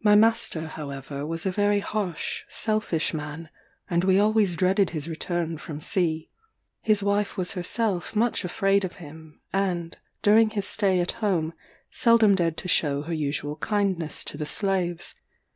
[0.00, 3.48] My master, however, was a very harsh, selfish man;
[3.88, 6.30] and we always dreaded his return from sea.
[6.82, 11.52] His wife was herself much afraid of him; and, during his stay at home,
[11.90, 15.16] seldom dared to shew her usual kindness to the slaves.